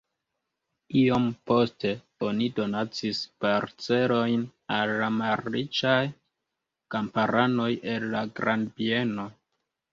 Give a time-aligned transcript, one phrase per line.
[1.01, 1.91] Iom poste
[2.29, 4.47] oni donacis parcelojn
[4.79, 6.01] al la malriĉaj
[6.97, 9.33] kamparanoj el la grandbieno.